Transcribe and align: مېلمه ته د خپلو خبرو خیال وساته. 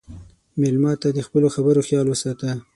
مېلمه 0.61 0.93
ته 1.01 1.07
د 1.17 1.19
خپلو 1.27 1.47
خبرو 1.55 1.81
خیال 1.87 2.05
وساته. 2.09 2.49